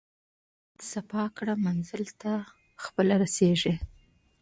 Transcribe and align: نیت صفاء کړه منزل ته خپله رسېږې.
نیت 0.71 0.79
صفاء 0.91 1.27
کړه 1.37 1.53
منزل 1.65 2.03
ته 2.21 2.31
خپله 2.83 3.15
رسېږې. 3.23 3.73